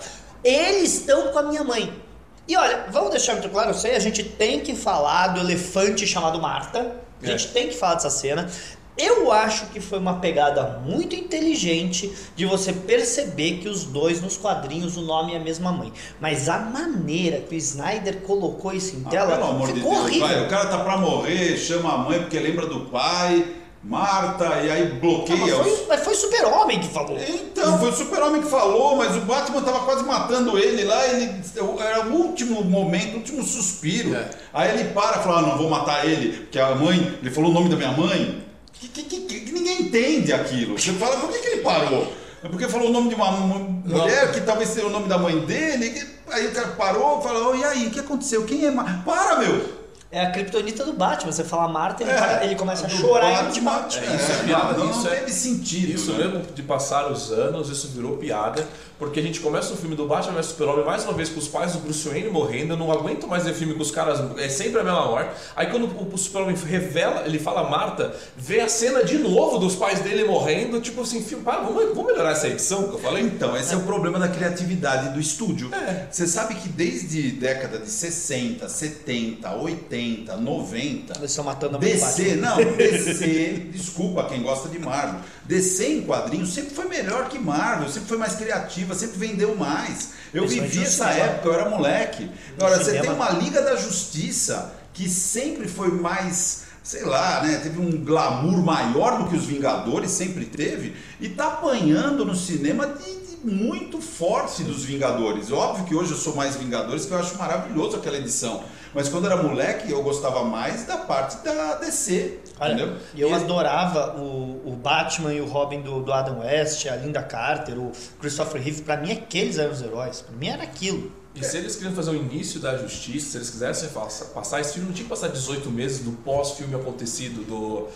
[0.44, 2.03] Eles estão com a minha mãe.
[2.48, 6.06] E olha, vamos deixar muito claro, eu sei, a gente tem que falar do elefante
[6.06, 6.98] chamado Marta.
[7.22, 8.50] A gente tem que falar dessa cena.
[8.98, 14.38] Eu acho que foi uma pegada muito inteligente de você perceber que os dois nos
[14.38, 15.92] quadrinhos o nome é a mesma mãe.
[16.20, 19.94] Mas a maneira que o Snyder colocou isso em Ah, tela pelo amor de ficou
[19.94, 20.28] Deus, horrível.
[20.28, 23.44] vai, o cara tá pra morrer, chama a mãe porque lembra do pai,
[23.84, 25.78] Marta, e aí Ah, bloqueia mas, os...
[25.80, 27.18] foi, mas foi super-homem que falou.
[27.20, 31.34] Então, foi o super-homem que falou, mas o Batman tava quase matando ele lá, ele,
[31.80, 34.16] era o último momento, o último suspiro.
[34.16, 34.30] É.
[34.54, 37.52] Aí ele para e fala, ah, não vou matar ele, porque a mãe, ele falou
[37.52, 38.42] o nome da minha mãe.
[38.72, 40.80] Que, que- que- que- que ninguém entende aquilo.
[40.80, 42.12] Você fala, por que, que ele parou?
[42.44, 45.18] É porque falou o nome de uma mu- mulher que talvez seja o nome da
[45.18, 45.90] mãe dele.
[45.90, 48.44] que- Aí o cara parou e falou, e aí, o que aconteceu?
[48.46, 49.02] Quem é Marta?
[49.06, 49.83] Para, meu!
[50.14, 51.32] É a criptonita do Batman.
[51.32, 53.98] Você fala Marta, ele, É, para- ele começa a chorar e Batman, te bate.
[54.00, 55.92] É, isso é piada, não, não isso é- teve sentido.
[55.92, 56.20] Isso né?
[56.26, 58.64] mesmo de passar os anos, isso virou piada,
[58.98, 61.48] porque a gente começa o filme do Batman vs Super-Homem mais uma vez com os
[61.48, 64.50] pais do Bruce Wayne morrendo, eu não aguento mais ver filme com os caras, é
[64.50, 65.32] sempre a mesma morte.
[65.56, 70.00] Aí quando o, Super-Homem revela, ele fala Marta, vê a cena de novo dos pais
[70.00, 73.24] dele morrendo, tipo assim, filme, para, vamos, vamos melhorar essa edição que eu falei?
[73.24, 75.74] Então, esse é o problema da criatividade do estúdio.
[75.74, 76.08] É.
[76.10, 82.36] Você sabe que desde década de 60, 70, 80, 90, Eles estão matando a DC,
[82.36, 85.20] não, DC, desculpa quem gosta de Marvel.
[85.46, 90.12] DC em quadrinhos sempre foi melhor que Marvel, sempre foi mais criativa, sempre vendeu mais.
[90.34, 92.30] Eu vivi essa época, eu era moleque.
[92.58, 97.60] Agora, você tem uma Liga da Justiça que sempre foi mais, sei lá, né?
[97.62, 102.88] Teve um glamour maior do que os Vingadores sempre teve e tá apanhando no cinema
[102.88, 105.52] de, de muito forte dos Vingadores.
[105.52, 108.64] Óbvio que hoje eu sou mais Vingadores, que eu acho maravilhoso aquela edição.
[108.94, 112.98] Mas quando era moleque, eu gostava mais da parte da DC, Olha, entendeu?
[113.16, 116.96] e eu E- adorava o, o Batman e o Robin do, do Adam West, a
[116.96, 118.82] Linda Carter, o Christopher Reeve.
[118.84, 120.22] Pra mim, aqueles eram os heróis.
[120.22, 121.12] Pra mim era aquilo.
[121.36, 124.74] E se eles queriam fazer o início da justiça, se eles quisessem passa- passar esse
[124.74, 127.88] filme, não tinha que passar 18 meses do pós-filme acontecido do,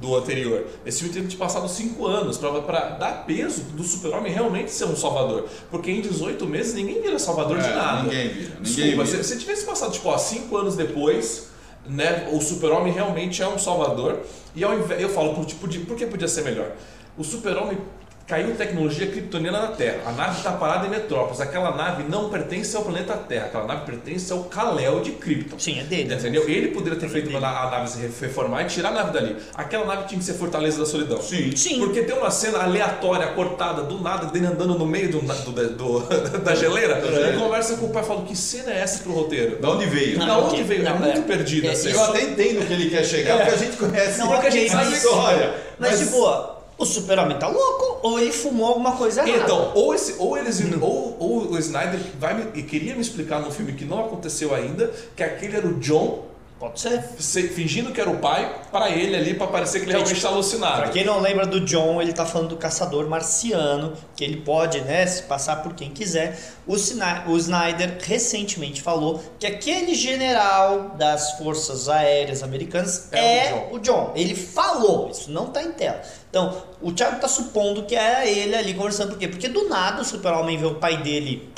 [0.00, 0.66] do anterior.
[0.84, 4.84] Esse filme teve passar uns 5 anos pra, pra dar peso do super-homem realmente ser
[4.84, 5.46] um salvador.
[5.70, 8.02] Porque em 18 meses ninguém vira salvador de É, nada.
[8.02, 9.22] ninguém vira, ninguém Desculpa, vira.
[9.22, 11.48] se, se tivesse passado tipo, ó, 5 anos depois,
[11.88, 14.20] né, o super-homem realmente é um salvador.
[14.54, 16.72] E ao invés, eu falo, por, tipo, de, por que podia ser melhor?
[17.16, 17.78] O super-homem
[18.26, 19.98] caiu tecnologia kryptoniana na Terra.
[20.06, 21.40] A nave está parada em Metrópolis.
[21.40, 23.46] Aquela nave não pertence ao planeta Terra.
[23.46, 25.58] Aquela nave pertence ao Kal-El de Krypton.
[25.58, 26.12] Sim, é dele.
[26.12, 26.48] Entendeu?
[26.48, 29.36] Ele poderia ter feito a nave se reformar e tirar a nave dali.
[29.54, 31.20] Aquela nave tinha que ser Fortaleza da Solidão.
[31.22, 31.54] Sim.
[31.54, 31.78] Sim.
[31.78, 36.00] Porque tem uma cena aleatória, cortada, do nada, dele andando no meio do, do- do-
[36.42, 36.98] da geleira.
[37.06, 39.60] Ele conversa com o pai e fala: Que cena é essa pro roteiro?
[39.60, 40.18] Da onde veio?
[40.18, 40.82] Não, Da onde veio?
[40.82, 41.22] Não, é muito é.
[41.22, 41.94] perdida É, a cena.
[41.94, 44.50] Eu até entendo o que ele quer chegar, porque a gente conhece Não, porque a
[44.50, 45.54] gente a sabe- história.
[45.78, 49.44] Mas, tipo, o super-homem tá louco ou ele fumou alguma coisa errada?
[49.44, 53.40] Então, ou, esse, ou eles ou, ou o Snyder vai me, e queria me explicar
[53.40, 56.24] no filme que não aconteceu ainda, que aquele era o John
[56.58, 57.04] Pode ser.
[57.18, 60.28] se- fingindo que era o pai para ele ali para parecer que ele realmente está
[60.30, 60.80] alucinado.
[60.82, 64.80] Pra quem não lembra do John, ele tá falando do caçador marciano, que ele pode,
[64.80, 66.38] né, se passar por quem quiser.
[66.66, 73.78] O, Snyder recentemente falou que aquele general das forças aéreas americanas É é, o o,
[73.78, 74.12] John.
[74.16, 76.00] Ele falou, isso não tá em tela.
[76.36, 79.26] Então, o Thiago tá supondo que era ele ali conversando, por quê?
[79.26, 81.48] Porque do nada o super-homem vê o pai dele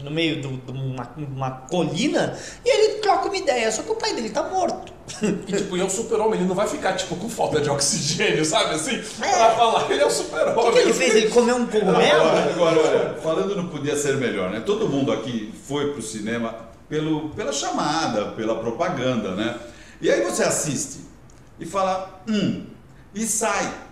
[0.00, 4.14] no meio de uma, uma colina e ele troca uma ideia, só que o pai
[4.14, 4.92] dele tá morto.
[5.48, 8.44] E tipo, e é o super-homem, ele não vai ficar tipo com falta de oxigênio,
[8.44, 9.02] sabe assim?
[9.20, 9.36] É.
[9.38, 10.64] Pra falar, ele é o O super-homem.
[10.66, 11.14] que, que ele fez?
[11.16, 12.20] Ele comeu um cogumelo?
[12.22, 14.60] Agora, agora, olha, falando não podia ser melhor, né?
[14.60, 16.54] Todo mundo aqui foi pro cinema
[16.88, 19.58] pelo, pela chamada, pela propaganda, né?
[20.00, 21.00] E aí você assiste
[21.58, 22.66] e fala, hum,
[23.12, 23.87] e sai.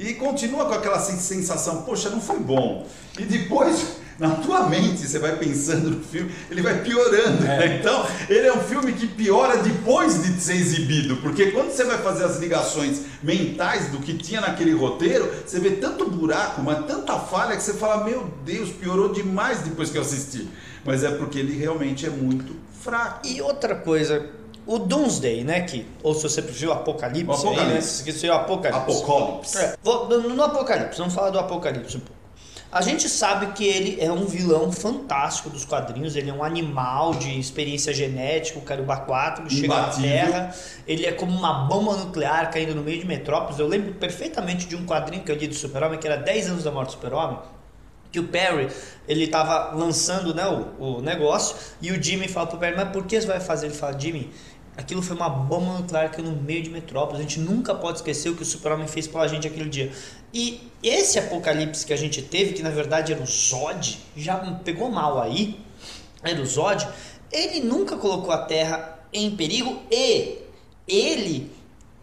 [0.00, 2.86] E continua com aquela sen- sensação, poxa, não foi bom.
[3.18, 7.42] E depois, na tua mente, você vai pensando no filme, ele vai piorando.
[7.42, 7.78] né?
[7.78, 11.98] Então, ele é um filme que piora depois de ser exibido, porque quando você vai
[11.98, 17.18] fazer as ligações mentais do que tinha naquele roteiro, você vê tanto buraco, mas tanta
[17.18, 20.48] falha que você fala, meu Deus, piorou demais depois que eu assisti.
[20.82, 23.26] Mas é porque ele realmente é muito fraco.
[23.26, 24.26] E outra coisa,
[24.66, 25.62] o Doomsday, né?
[25.62, 27.60] Que, ou se você preferir o Apocalipse, O Apocalipse.
[27.60, 28.04] Aí, né?
[28.04, 28.82] Que seria o Apocalipse.
[29.02, 29.58] Apocalipse.
[29.58, 32.20] É, vou- no, Apocalipse, vamos falar do Apocalipse um pouco.
[32.72, 37.14] A gente sabe que ele é um vilão fantástico dos quadrinhos, ele é um animal
[37.14, 40.08] de experiência genética, o Caruba 4, que chega na Imbatível.
[40.08, 40.54] Terra,
[40.86, 43.58] ele é como uma bomba nuclear caindo no meio de Metrópolis.
[43.58, 46.62] Eu lembro perfeitamente de um quadrinho que eu li do Super-Homem, que era 10 anos
[46.62, 47.38] da morte do Super-Homem,
[48.12, 48.68] que o Perry,
[49.08, 53.04] ele tava lançando né, o, o negócio, e o Jimmy fala pro Perry, mas por
[53.04, 53.66] que você vai fazer?
[53.66, 54.30] Ele fala, Jimmy,
[54.80, 58.30] aquilo foi uma bomba nuclear que no meio de Metrópolis, a gente nunca pode esquecer
[58.30, 59.92] o que o Super-Homem fez pela gente aquele dia.
[60.32, 64.90] E esse apocalipse que a gente teve, que na verdade era o Zod, já pegou
[64.90, 65.60] mal aí,
[66.22, 66.88] era o Zod,
[67.30, 70.38] ele nunca colocou a Terra em perigo e
[70.88, 71.52] ele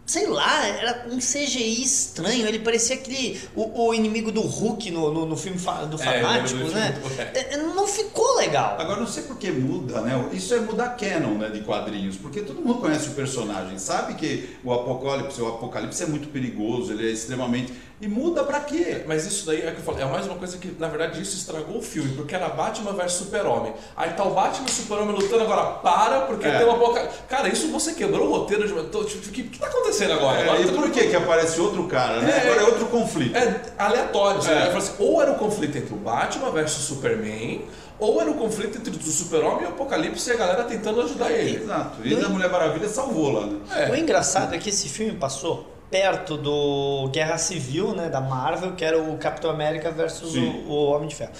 [0.08, 2.46] sei lá, era um CGI estranho.
[2.46, 3.38] Ele parecia aquele.
[3.54, 6.98] O, o inimigo do Hulk no, no, no filme fa- do É, Fanático, do né?
[7.00, 8.76] filme do- É, Não ficou legal.
[8.80, 10.28] Agora, não sei por que muda, né?
[10.32, 14.56] Isso é mudar canon né, de quadrinhos, porque todo mundo conhece o personagem, sabe que
[14.64, 17.72] o Apocalipse, o Apocalipse é muito perigoso, ele é extremamente.
[18.00, 19.02] E muda pra quê?
[19.08, 21.36] Mas isso daí é que eu falei, é mais uma coisa que, na verdade, isso
[21.36, 23.72] estragou o filme, porque era Batman vs Super-Homem.
[23.96, 26.58] Aí tá o Batman e o Super-Homem lutando agora, para, porque É.
[26.58, 27.08] tem uma boca.
[27.28, 28.72] Cara, isso você quebrou o roteiro de.
[28.72, 30.38] tipo, O que, que tá acontecendo agora?
[30.38, 32.30] É, Agora e tudo- por que que aparece outro cara, né?
[32.30, 32.40] É.
[32.48, 33.36] Agora é outro conflito.
[33.36, 34.40] É aleatório.
[34.42, 34.66] É.
[34.66, 37.62] Fala assim, ou era o conflito entre o Batman versus Superman,
[37.98, 41.32] ou era o conflito entre o Super-Homem e o Apocalipse e a galera tentando ajudar
[41.32, 41.64] ele.
[41.64, 41.96] Exato.
[42.06, 43.58] E a Mulher Maravilha salvou lá, né?
[43.74, 43.90] É.
[43.90, 48.84] O engraçado é que esse filme passou perto do Guerra Civil, né, da Marvel, que
[48.84, 51.32] era o Capitão América versus o, o Homem de Ferro.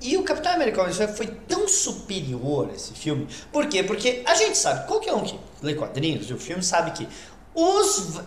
[0.00, 3.26] E o Capitão América Homem de Ferro foi tão superior esse filme.
[3.50, 3.82] Por quê?
[3.82, 7.08] Porque a gente sabe, qualquer um que lê quadrinhos e o filme sabe que
[7.56, 8.20] os,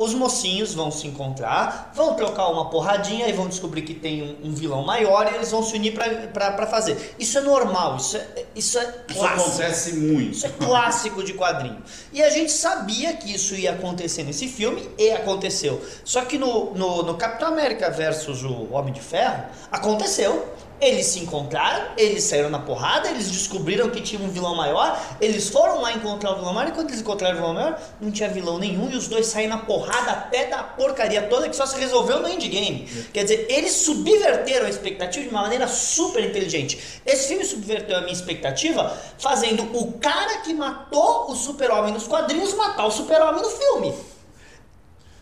[0.00, 4.48] os mocinhos vão se encontrar, vão trocar uma porradinha e vão descobrir que tem um,
[4.48, 5.92] um vilão maior e eles vão se unir
[6.32, 7.14] pra fazer.
[7.18, 9.48] Isso é normal, isso é, isso é Isso clássico.
[9.50, 10.32] acontece muito.
[10.32, 11.82] Isso é clássico de quadrinho.
[12.10, 15.80] E a gente sabia que isso ia acontecer nesse filme e aconteceu.
[16.02, 20.48] Só que no, no, no Capitão América versus o Homem de Ferro, aconteceu.
[20.80, 25.50] Eles se encontraram, eles saíram na porrada, eles descobriram que tinha um vilão maior, eles
[25.50, 28.30] foram lá encontrar o vilão maior, e quando eles encontraram o vilão maior, não tinha
[28.30, 31.78] vilão nenhum, e os dois saíram na porrada até da porcaria toda que só se
[31.78, 32.86] resolveu no endgame.
[33.12, 37.00] Quer dizer, eles subverteram a expectativa de uma maneira super inteligente.
[37.04, 42.54] Esse filme subverteu a minha expectativa, fazendo o cara que matou o super-homem nos quadrinhos
[42.54, 43.94] matar o super-homem no filme.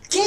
[0.09, 0.21] Que?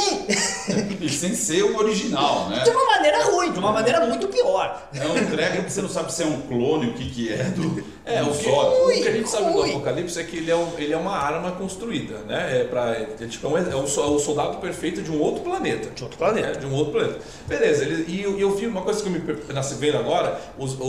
[1.05, 2.59] E sem ser o original, né?
[2.63, 4.87] De uma maneira ruim, de uma maneira muito pior.
[4.93, 7.43] É um treco que você não sabe se é um clone, o que que é
[7.45, 8.75] do, É, do o que, Zod.
[8.75, 9.69] o que a gente sabe do Ui.
[9.71, 12.61] Apocalipse é que ele é, um- ele é uma arma construída, né?
[12.61, 15.89] É, pra, é, tipo, é, um, é o é soldado perfeito de um outro planeta.
[15.89, 16.47] De outro planeta.
[16.49, 17.19] É, de um outro planeta.
[17.47, 20.79] Beleza, ele, e eu, eu vi uma coisa que me per- nasce vendo agora, os-
[20.79, 20.83] o,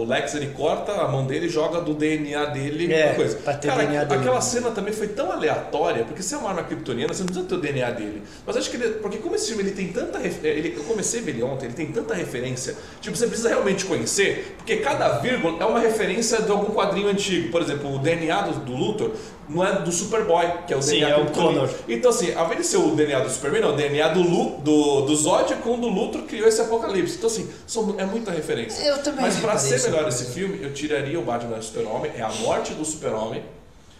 [0.00, 3.36] o Lex ele corta a mão dele e joga do DNA dele É, uma coisa.
[3.36, 4.20] pra ter Cara, DNA dele.
[4.22, 7.46] aquela cena também foi tão aleatória, porque se é uma arma kryptoniana, você não precisa
[7.46, 8.21] ter o DNA dele.
[8.46, 11.20] Mas acho que ele, porque como esse filme ele tem tanta ref- ele Eu comecei
[11.20, 12.76] a ver ele ontem, ele tem tanta referência.
[13.00, 17.50] Tipo, você precisa realmente conhecer, porque cada vírgula é uma referência de algum quadrinho antigo.
[17.50, 19.12] Por exemplo, o DNA do, do Luthor
[19.48, 21.26] não é do Superboy, que é o Sim, DNA é o.
[21.30, 21.68] Connor.
[21.88, 24.58] Então, assim, ao invés de ser o DNA do Superman, não, o DNA do, Lu,
[24.60, 27.16] do, do Zod com o do Luthor criou esse apocalipse.
[27.16, 28.82] Então, assim, são, é muita referência.
[28.84, 32.12] Eu também Mas pra reparei ser melhor esse filme, eu tiraria o Batman do Super-Homem,
[32.16, 33.42] é a morte do Super-Homem.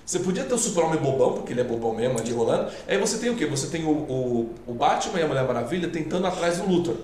[0.04, 2.70] Você podia ter o Super-Homem bobão, porque ele é bobão mesmo, ali rolando.
[2.88, 3.46] Aí você tem o quê?
[3.46, 6.96] Você tem o, o, o Batman e a Mulher Maravilha tentando atrás do Luthor.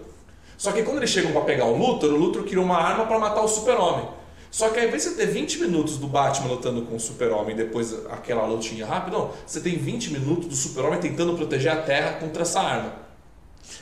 [0.57, 3.19] Só que quando eles chegam pra pegar o Luthor, o Luthor criou uma arma pra
[3.19, 4.09] matar o Super-Homem.
[4.51, 7.55] Só que ao invés de você ter 20 minutos do Batman lutando com o Super-Homem
[7.55, 9.31] e depois aquela lutinha rápida, não.
[9.47, 13.08] Você tem 20 minutos do Super-Homem tentando proteger a Terra contra essa arma.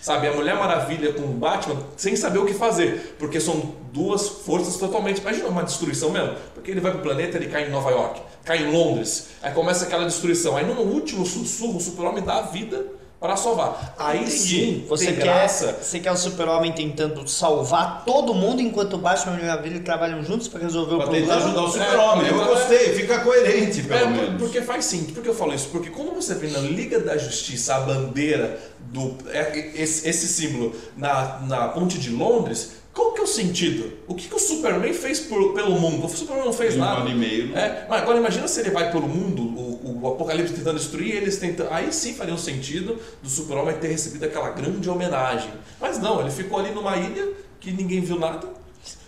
[0.00, 4.28] Sabe, a Mulher Maravilha com o Batman sem saber o que fazer, porque são duas
[4.28, 5.20] forças totalmente.
[5.20, 8.58] Imagina uma destruição mesmo, porque ele vai pro planeta, ele cai em Nova York, cai
[8.58, 10.56] em Londres, aí começa aquela destruição.
[10.56, 12.84] Aí no último sussurro, o Super-Homem dá a vida
[13.26, 13.94] para salvar.
[13.98, 14.30] Aí Entendi.
[14.36, 15.78] sim, você tem quer, graça.
[15.82, 19.80] você quer o super-homem tentando salvar todo mundo enquanto o Batman e a Mulher Maravilha
[19.80, 21.26] trabalham juntos pra resolver o Pra problema.
[21.34, 22.26] tentar ajudar o super-homem.
[22.26, 22.44] É, Eu é.
[22.46, 24.38] gostei, fica coerente, pelo É, por- menos.
[24.42, 25.04] porque faz sim.
[25.04, 25.68] Por que eu falo isso?
[25.70, 28.58] Porque quando você vê na Liga da Justiça a bandeira
[28.92, 29.16] do.
[29.30, 33.92] é, esse, esse símbolo na, na ponte de Londres, qual que é o sentido?
[34.08, 36.06] O que, que o Superman fez por- pelo mundo?
[36.06, 37.02] O Superman não fez um nada.
[37.02, 37.60] ano e meio, né?
[37.60, 41.36] É, mas agora imagina se ele vai pelo mundo, o, o Apocalipse tentando destruir, eles
[41.36, 41.68] tentando.
[41.70, 45.50] Aí sim faria um sentido do Super-Homem ter recebido aquela grande homenagem.
[45.80, 47.28] Mas não, ele ficou ali numa ilha
[47.60, 48.55] que ninguém viu nada.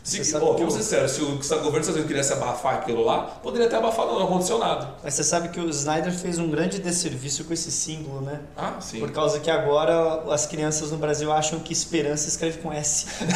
[0.09, 2.07] Se, Você sabe ó, que vamos o- ser sérios, se o governo dos Estados Unidos
[2.07, 4.95] quisesse abafar aquilo lá, poderia ter abafado, não aconteceu nada.
[5.05, 8.41] Mas você sabe que o Snyder fez um grande desserviço com esse símbolo, né?
[8.57, 9.01] Ah, sim.
[9.01, 13.07] Por causa que agora as crianças no Brasil acham que esperança escreve com S.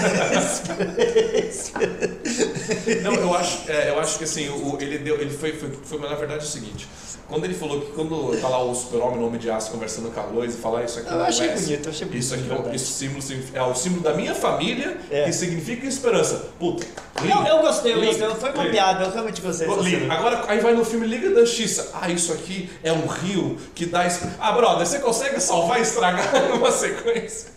[3.03, 5.99] Não, eu acho, é, eu acho que assim, o, ele deu, ele foi, foi, foi,
[5.99, 6.89] na verdade, é o seguinte.
[7.29, 10.21] Quando ele falou que quando tá lá o super-homem, o Homem de Aço, conversando com
[10.21, 12.35] a Lois e falar isso aqui Eu não achei é bonito, eu achei bonito, Isso
[12.35, 15.25] aqui é, o- esse símbolo é o símbolo da minha família É.
[15.25, 16.49] que significa esperança.
[16.63, 16.87] Puta,
[17.25, 18.37] Não, liga, eu gostei, eu liga, gostei.
[18.37, 20.15] Foi uma piada, eu realmente gostei dessa cena.
[20.15, 21.91] Agora, aí vai no filme Liga da Justiça.
[22.01, 24.07] Ah, isso aqui é um rio que dá.
[24.07, 27.51] es- Ah, brother, você consegue salvar e estragar numa sequência?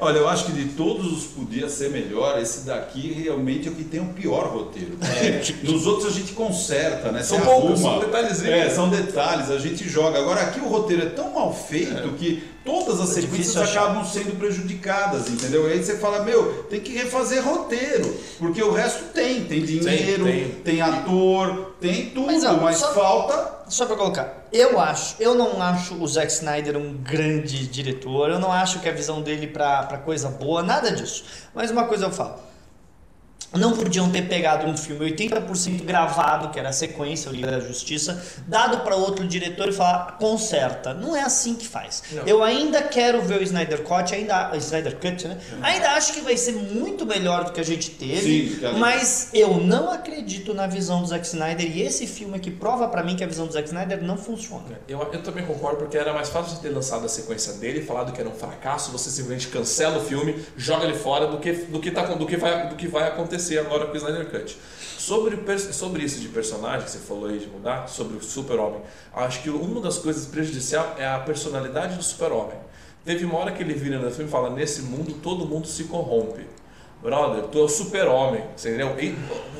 [0.00, 3.74] Olha, eu acho que de todos os podia ser melhor, esse daqui realmente é o
[3.74, 4.96] que tem o pior roteiro.
[5.64, 7.22] Nos outros a gente conserta, né?
[7.22, 8.52] São poucos, são detalhezinhos.
[8.54, 10.18] É, são detalhes, a gente joga.
[10.20, 14.38] Agora aqui o roteiro é tão mal feito que todas as É sequências acabam sendo
[14.38, 15.68] prejudicadas, entendeu?
[15.68, 20.24] E aí você fala, meu, tem que refazer roteiro, porque o resto tem, tem dinheiro,
[20.24, 20.48] tem.
[20.64, 25.34] tem, ator, tem tudo, Mas, mas, ó, só- falta Só pra colocar, eu acho, eu
[25.34, 29.46] não acho o Zack Snyder um grande diretor, eu não acho que a visão dele
[29.46, 31.24] pra, pra coisa boa, nada disso.
[31.54, 32.47] Mas uma coisa eu falo.
[33.54, 37.60] Não podiam ter pegado um filme 80% gravado, que era a sequência, o Liga da
[37.60, 40.92] Justiça, dado para outro diretor e falar, conserta.
[40.92, 42.02] Não é assim que faz.
[42.12, 42.24] Não.
[42.24, 45.38] Eu ainda quero ver o Snyder Cut, ainda, Snyder Cut, né?
[45.62, 49.54] Ainda acho que vai ser muito melhor do que a gente teve, Sim, mas eu
[49.54, 53.24] não acredito na visão do Zack Snyder e esse filme aqui prova pra mim que
[53.24, 54.78] a visão do Zack Snyder não funciona.
[54.86, 58.12] Eu, eu também concordo, porque era mais fácil de ter lançado a sequência dele, falado
[58.12, 61.80] que era um fracasso, você simplesmente cancela o filme, joga ele fora do que, do
[61.80, 63.27] que, tá, do que, vai, do que vai acontecer
[63.58, 64.56] agora com o Snyder Cut.
[64.98, 65.38] Sobre,
[65.72, 68.80] sobre isso de personagem que você falou aí de mudar, sobre o super-homem,
[69.14, 72.56] acho que uma das coisas prejudicial é a personalidade do super-homem.
[73.04, 75.84] Teve uma hora que ele vira no filme e fala, nesse mundo todo mundo se
[75.84, 76.46] corrompe.
[77.02, 78.96] Brother, tu é o super-homem, entendeu?
[78.98, 79.14] E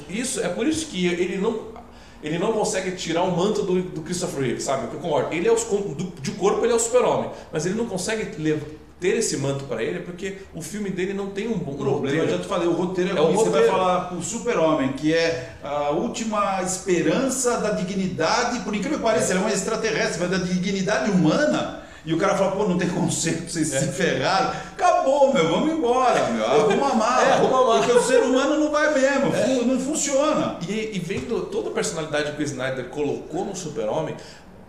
[0.09, 1.79] isso, é por isso que ele não
[2.21, 4.93] ele não consegue tirar o manto do, do Christopher Reeve, sabe?
[4.93, 5.33] Eu concordo.
[5.33, 8.61] Ele é os, do, de corpo ele é o super-homem, mas ele não consegue lev-
[9.01, 12.17] ter esse manto para ele porque o filme dele não tem um bom O problema,
[12.17, 12.43] eu já roteiro.
[12.43, 13.37] te falei, o roteiro é, É o ruim.
[13.37, 13.71] Você vai roteiro.
[13.79, 19.41] falar o super-homem, que é a última esperança da dignidade, por incrível que pareça, ele
[19.43, 21.83] é um extraterrestre, mas da dignidade humana.
[22.05, 24.51] E o cara fala, pô, não tem conceito, vocês se ferraram.
[24.73, 26.43] Acabou, meu, vamos embora, meu.
[26.47, 27.23] Arruma a mala.
[27.23, 27.79] É, arruma a mala.
[27.81, 30.57] Porque o ser humano não vai mesmo, fu- não funciona.
[30.67, 34.17] E, e vendo toda a personalidade que o Snyder colocou no super-homem,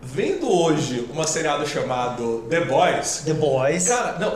[0.02, 3.88] vendo hoje uma seriado chamado The Boys, The Boys.
[3.88, 4.34] Cara, não.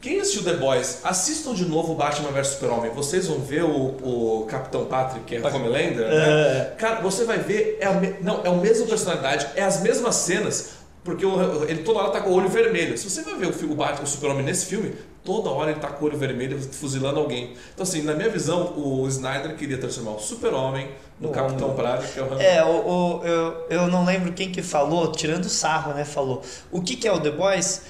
[0.00, 2.92] Quem assistiu The Boys, assistam de novo Batman vs Super-Homem.
[2.92, 6.72] Vocês vão ver o, o Capitão Patrick, que é Homelander, né?
[6.78, 10.14] Cara, você vai ver, é a, me- não, é a mesma personalidade, é as mesmas
[10.16, 10.68] cenas,
[11.02, 11.24] porque
[11.68, 12.96] ele toda hora tá com o olho vermelho.
[12.96, 14.94] Se você vai ver o, o Batman, o Super-Homem nesse filme,
[15.26, 17.52] toda hora ele tá com o olho vermelho fuzilando alguém.
[17.74, 20.88] Então assim, na minha visão, o Snyder queria transformar o Super-Homem
[21.20, 22.46] no No Capitão Patrick, que é o Homelander.
[22.54, 26.04] É, o, o- eu, eu não lembro quem que falou, tirando sarro, né?
[26.04, 26.42] Falou.
[26.70, 27.82] O que, que é o The Boys?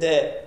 [0.00, 0.44] É,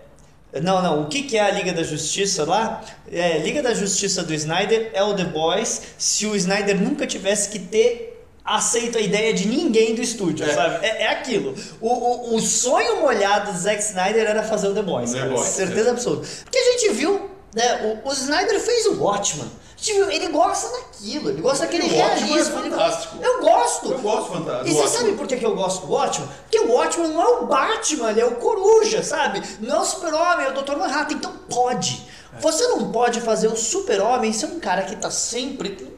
[0.61, 1.03] não, não.
[1.03, 2.83] O que, que é a Liga da Justiça lá?
[3.11, 7.49] É, Liga da Justiça do Snyder é o The Boys se o Snyder nunca tivesse
[7.49, 10.53] que ter aceito a ideia de ninguém do estúdio, É.
[10.53, 10.85] sabe?
[10.85, 11.55] É, é aquilo.
[11.79, 15.41] O, o, o sonho molhado do Zack Snyder era fazer o The Boys, The Boys,
[15.47, 16.27] certeza absoluta.
[16.43, 17.99] Porque a gente viu, né?
[18.03, 19.45] O, o Snyder fez o Watchman.
[19.45, 22.59] A gente viu, ele gosta daquilo, ele gosta daquele Watchmen é realismo.
[22.59, 23.17] ele- fantástico.
[23.21, 23.91] Eu gosto.
[23.91, 24.67] Eu gosto fantástico.
[24.69, 26.27] E você sabe por que que eu gosto do Watchman?
[26.43, 29.41] Porque o Watchman não é o Batman, ele é o Coruja, sabe?
[29.59, 30.75] Não é o Super-Homem, é o Dr.
[30.77, 32.07] Manhattan, então pode.
[32.39, 35.90] Você não pode fazer o Super-Homem ser um cara que tá sempre com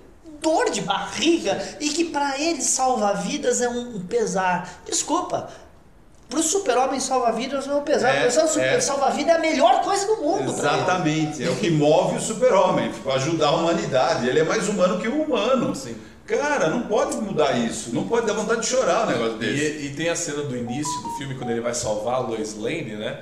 [0.44, 4.82] dor de barriga e que pra ele salvar vidas é um um pesar.
[4.86, 5.50] Desculpa.
[6.30, 8.10] Pro super-homem salva-vidas não é um pesar.
[8.10, 8.82] É, Pro super- é.
[8.82, 10.52] salva-vida é a melhor coisa do mundo.
[10.54, 10.82] pra ele.
[10.82, 14.28] Exatamente, é o que move o super-homem, para ajudar a humanidade.
[14.28, 15.76] Ele é mais humano que o humano.
[15.76, 15.96] Sim.
[16.26, 17.94] Cara, não pode mudar isso.
[17.94, 19.64] Não pode dar vontade de chorar um negócio desse.
[19.64, 22.56] E, e tem a cena do início do filme, quando ele vai salvar a Lois
[22.58, 23.20] Lane, né?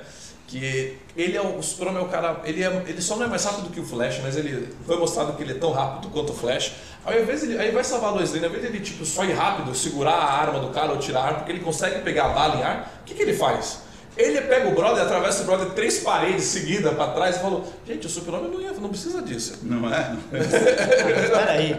[0.52, 2.40] Que ele é o, o Super-Homem é o cara.
[2.44, 5.32] Ele, é, ele só não é mais rápido que o Flash, mas ele foi mostrado
[5.32, 6.72] que ele é tão rápido quanto o Flash.
[7.04, 9.32] Ao invés ele, aí vai salvar a Lois Lane, ao invés dele tipo, só ir
[9.32, 12.28] rápido, segurar a arma do cara ou tirar a arma, porque ele consegue pegar a
[12.28, 13.80] bala em ar, o que, que ele faz?
[14.14, 18.06] Ele pega o brother, atravessa o brother três paredes seguidas pra trás e falou: Gente,
[18.06, 19.58] o Super-Homem não, ia- não precisa disso.
[19.62, 20.14] Não é?
[20.30, 21.78] Mas peraí.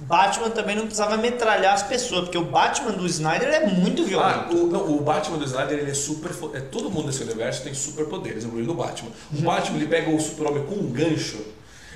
[0.00, 4.06] Batman também não precisava metralhar as pessoas, porque o Batman do Snyder é muito Ah,
[4.06, 4.56] violento.
[4.56, 6.30] o, não, o Batman do Snyder ele é super.
[6.54, 9.10] É, todo mundo nesse universo tem superpoderes, incluindo o Batman.
[9.32, 11.38] O Batman ele pega o super-homem com um gancho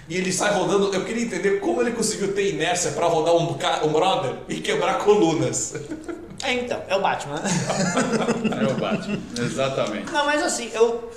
[0.09, 0.95] e ele sai rodando.
[0.95, 4.99] Eu queria entender como ele conseguiu ter inércia pra rodar um, um brother e quebrar
[4.99, 5.75] colunas.
[6.43, 7.41] É, então, é o Batman.
[8.61, 9.19] É o Batman.
[9.39, 10.13] Exatamente.
[10.13, 11.11] Não, mas assim, eu.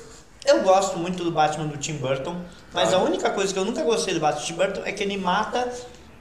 [0.46, 2.38] Eu gosto muito do Batman do Tim Burton,
[2.74, 5.04] mas a única coisa que eu nunca gostei do Batman do Tim Burton é que
[5.04, 5.68] ele mata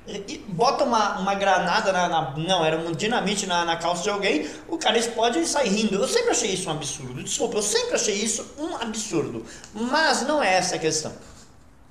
[0.09, 4.11] e bota uma, uma granada na, na- Não, era um dinamite na, na calça de
[4.11, 5.97] alguém, o cara explode e sai rindo.
[5.97, 7.23] Eu sempre achei isso um absurdo.
[7.23, 9.45] Desculpa, eu sempre achei isso um absurdo.
[9.75, 11.13] Mas não é essa a questão.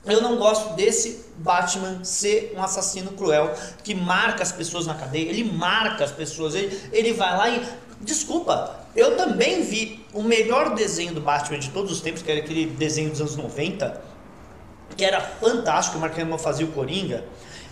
[0.06, 5.28] Eu não gosto desse Batman ser um assassino cruel que marca as pessoas na cadeia.
[5.30, 6.54] Ele marca as pessoas.
[6.56, 7.66] Ele, ele vai lá e.
[8.02, 12.40] Desculpa, eu também vi o melhor desenho do Batman de todos os tempos, que era
[12.42, 14.00] aquele desenho dos anos 90,
[14.96, 17.24] que era fantástico, o Mark Hamill fazia o Coringa.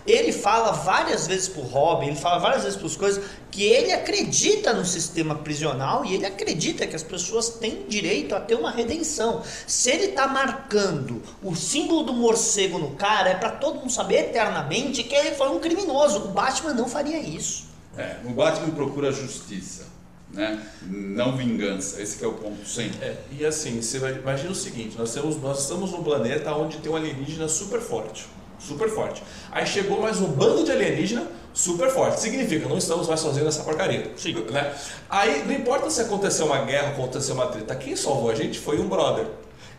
[0.05, 4.73] Ele fala várias vezes pro Robin, ele fala várias vezes pros coisas que ele acredita
[4.73, 9.41] no sistema prisional e ele acredita que as pessoas têm direito a ter uma redenção.
[9.65, 14.15] Se ele tá marcando o símbolo do morcego no cara, é para todo mundo saber
[14.15, 16.17] eternamente que ele foi um criminoso.
[16.25, 17.65] O Batman não faria isso.
[17.97, 19.85] É, o Batman procura justiça,
[20.31, 20.65] né?
[20.81, 22.01] Não vingança.
[22.01, 23.05] Esse que é o ponto sempre.
[23.05, 26.77] É, e assim, você vai, imagina o seguinte, nós, temos, nós estamos num planeta onde
[26.77, 28.25] tem um alienígena super forte.
[28.65, 29.21] Super forte.
[29.51, 32.21] Aí chegou mais um bando de alienígena super forte.
[32.21, 34.11] Significa, não estamos mais sozinhos nessa porcaria.
[34.15, 34.33] Sim.
[34.49, 34.73] Né?
[35.09, 37.75] Aí não importa se aconteceu uma guerra, aconteceu uma treta.
[37.75, 39.25] Quem salvou a gente foi um brother.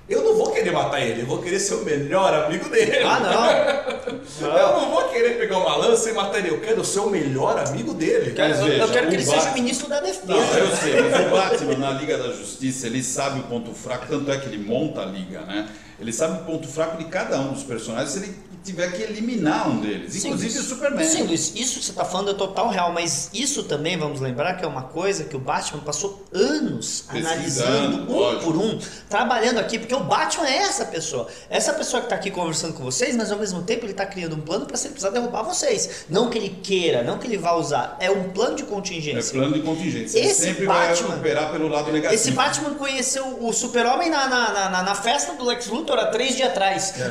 [0.06, 2.98] Eu não vou querer matar ele, eu vou querer ser o melhor amigo dele.
[2.98, 4.04] Ah, não.
[4.40, 6.50] Eu não vou querer pegar uma lança e matar ele.
[6.50, 8.34] Eu quero ser o melhor amigo dele.
[8.36, 10.22] Mas Eu, eu quero que o ele Bat- seja o ministro da defesa.
[10.26, 14.06] Não, eu sei, mas o Batman na Liga da Justiça, ele sabe o ponto fraco,
[14.08, 15.68] tanto é que ele monta a liga, né?
[15.98, 19.68] Ele sabe o ponto fraco de cada um dos personagens se ele tiver que eliminar
[19.68, 20.68] um deles, Sim, inclusive o Luiz.
[20.68, 21.06] Superman.
[21.06, 24.54] Sim, Luiz, isso que você está falando é total real, mas isso também, vamos lembrar,
[24.54, 28.44] que é uma coisa que o Batman passou anos analisando um lógico.
[28.44, 31.26] por um, trabalhando aqui, porque o Batman é essa pessoa.
[31.48, 34.36] Essa pessoa que está aqui conversando com vocês, mas ao mesmo tempo ele está criando
[34.36, 36.04] um plano para se ele precisar derrubar vocês.
[36.08, 39.32] Não que ele queira, não que ele vá usar, é um plano de É contingência.
[39.32, 40.18] plano de contingência.
[40.18, 42.14] Ele Esse sempre Batman- vai operar pelo lado negativo.
[42.14, 46.36] Esse Batman conheceu o Super-Homem na, na, na, na- festa do Lex Luthor há três
[46.36, 46.94] dias atrás.
[46.96, 47.04] É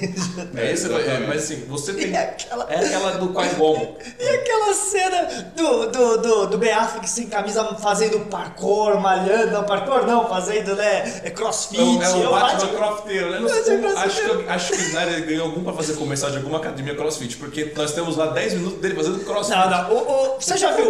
[0.72, 1.26] esse, é, exatamente.
[1.26, 2.10] mas assim, você tem.
[2.10, 3.96] E aquela- É aquela do Qui-Gon.
[4.18, 10.06] E aquela cena do, do, do, do Affleck sem camisa fazendo parkour, malhando, não, parkour
[10.06, 11.78] não, fazendo, né, é crossfit.
[11.80, 13.26] É o, é o eu Batman Batman- Crofteiro.
[13.26, 13.98] Eu não Batman sei, Crofteiro.
[13.98, 17.36] acho, que, acho que o Snyder ganhou algum pra fazer comercial de alguma academia crossfit,
[17.36, 19.56] porque nós temos lá 10 minutos dele fazendo crossfit.
[19.56, 20.84] Não, não, o, o- você já viu?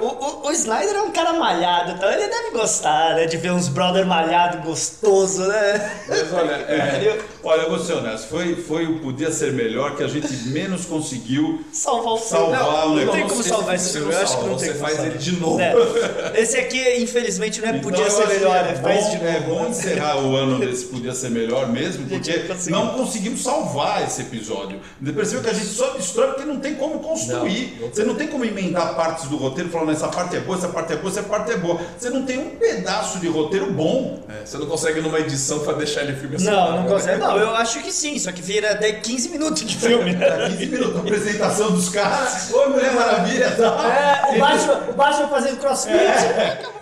[0.00, 3.52] O, o, o Snyder é um cara malhado, então ele deve gostar, né, de ver
[3.52, 6.04] uns brother malhado gostoso, né?
[6.08, 10.02] Mas olha, é, Olha, eu vou ser honesto, foi, foi o Podia Ser Melhor que
[10.02, 12.28] a gente menos conseguiu Salvar o filme.
[12.46, 14.72] Salvar não, o não tem como salvar esse filme, eu acho que não tem você
[14.74, 15.10] como faz salvar.
[15.10, 15.60] ele de novo.
[15.60, 16.40] É.
[16.40, 19.40] Esse aqui, infelizmente, não é Então, podia ser melhor, é é faz bom, de É
[19.40, 19.54] novo.
[19.54, 22.78] bom encerrar o ano desse Podia Ser Melhor mesmo, porque conseguiu.
[22.78, 24.78] não conseguimos salvar esse episódio.
[25.02, 27.76] Você percebeu que a gente só destrói porque não tem como construir.
[27.80, 30.58] Não, não Você não tem como emendar partes do roteiro falando essa parte é boa,
[30.58, 31.80] essa parte é boa, essa parte é boa.
[31.98, 34.20] Você não tem um pedaço de roteiro bom.
[34.28, 36.44] É, você não consegue numa edição pra deixar ele filme assim.
[36.46, 37.18] Não, não consegue.
[37.20, 40.48] Não, eu acho que sim, só que vira até 15 minutos de filme, né?
[40.50, 42.52] 15 minutos a apresentação dos caras.
[42.52, 43.50] Oi, Mulher Maravilha.
[43.52, 44.24] Tá?
[44.32, 45.94] É, o Batman, o Batman fazendo crossfit.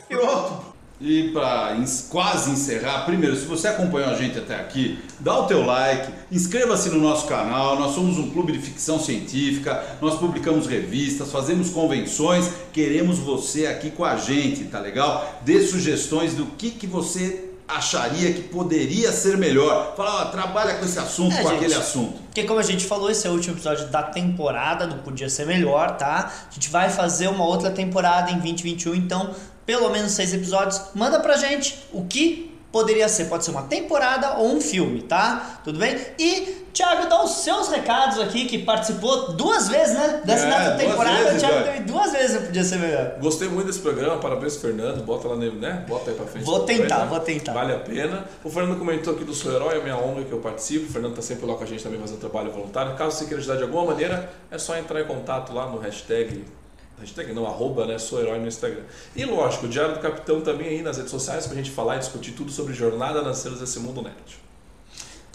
[0.09, 0.69] Pronto.
[1.01, 1.77] E para
[2.11, 6.89] quase encerrar, primeiro, se você acompanhou a gente até aqui, dá o teu like, inscreva-se
[6.89, 7.79] no nosso canal.
[7.79, 13.93] Nós somos um clube de ficção científica, nós publicamos revistas, fazemos convenções, queremos você aqui
[13.93, 15.41] com a gente, tá legal?
[15.45, 19.95] Dê sugestões do que, que você acharia que poderia ser melhor.
[19.97, 21.57] Fala, ó, trabalha com esse assunto, É, com gente.
[21.59, 22.19] aquele assunto.
[22.23, 25.47] Porque como a gente falou, esse é o último episódio da temporada do Podia Ser
[25.47, 26.33] Melhor, tá?
[26.51, 29.35] A gente vai fazer uma outra temporada em 2021, então
[29.67, 30.81] pelo menos seis episódios.
[30.95, 33.27] Manda pra gente o que poderia ser.
[33.27, 35.61] Pode ser uma temporada ou um filme, tá?
[35.65, 35.97] Tudo bem?
[36.19, 40.23] E Thiago, dá os seus recados aqui, que participou duas vezes, né?
[40.25, 43.15] Dessa É, temporada, vezes, o Thiago teve duas vezes no Podia Ser Melhor.
[43.21, 45.85] Gostei muito desse programa, parabéns Fernando, bota lá nele, né?
[45.89, 46.45] Bota aí pra frente.
[46.45, 47.07] Vou tentar, né?
[47.07, 47.53] vou tentar.
[47.53, 48.25] Vale a pena.
[48.45, 50.87] O Fernando comentou aqui do Sou Herói, a minha ONG que eu participo.
[50.89, 52.95] O Fernando tá sempre lá com a gente também fazendo trabalho voluntário.
[52.95, 56.45] Caso você queira ajudar de alguma maneira, é só entrar em contato lá no hashtag.
[57.01, 57.99] Hashtag não, arroba, né?
[57.99, 58.83] Sou herói no Instagram.
[59.15, 61.99] E lógico, o Diário do Capitão também aí nas redes sociais pra gente falar e
[62.01, 64.49] discutir tudo sobre jornada nas cenas desse mundo nerd.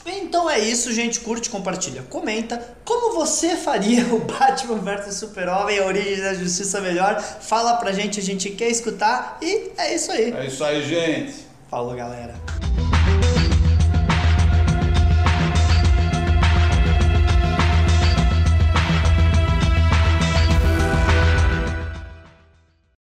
[0.05, 1.21] Então é isso, gente.
[1.21, 2.75] Curte, compartilha, comenta.
[2.83, 7.21] Como você faria o Batman vs Super-Homem, a origem da justiça melhor?
[7.21, 9.37] Fala pra gente, a gente quer escutar.
[9.41, 10.33] E é isso aí.
[10.33, 11.45] É isso aí, gente.
[11.69, 12.35] Falou, galera.